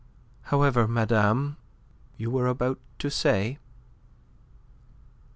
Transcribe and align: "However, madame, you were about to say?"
"However, 0.45 0.87
madame, 0.87 1.57
you 2.17 2.31
were 2.31 2.47
about 2.47 2.79
to 2.97 3.11
say?" 3.11 3.59